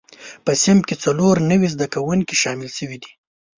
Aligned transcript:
په 0.45 0.51
صنف 0.61 0.83
کې 0.87 0.95
څلور 1.03 1.35
نوي 1.51 1.67
زده 1.75 1.87
کوونکي 1.93 2.35
شامل 2.43 2.69
شوي 2.77 2.97
دي. 3.03 3.11